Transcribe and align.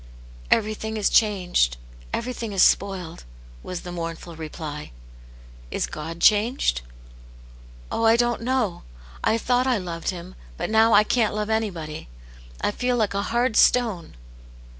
"Everything 0.49 0.97
is 0.97 1.11
changed; 1.11 1.77
everything 2.11 2.53
is 2.53 2.63
spoiled," 2.63 3.23
was 3.61 3.81
the 3.81 3.91
mournful 3.91 4.35
reply." 4.35 4.89
Is 5.79 5.85
God 5.85 6.19
changed 6.19 6.81
.^"" 6.19 6.81
Oh, 7.91 8.03
I 8.03 8.15
don't 8.15 8.41
know. 8.41 8.81
I 9.23 9.37
thought 9.37 9.67
I 9.67 9.77
loved 9.77 10.09
Him, 10.09 10.33
but 10.57 10.71
now 10.71 10.93
I 10.93 11.03
can't 11.03 11.35
love 11.35 11.51
anybody. 11.51 12.09
I 12.61 12.71
feel 12.71 12.95
like 12.97 13.13
a 13.13 13.21
hard 13.29 13.55
stone." 13.55 14.15